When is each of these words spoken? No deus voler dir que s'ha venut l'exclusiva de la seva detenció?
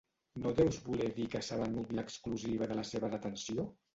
No 0.43 0.53
deus 0.59 0.79
voler 0.85 1.09
dir 1.17 1.27
que 1.33 1.41
s'ha 1.49 1.59
venut 1.59 1.93
l'exclusiva 1.99 2.69
de 2.71 2.81
la 2.83 2.89
seva 2.95 3.13
detenció? 3.15 3.71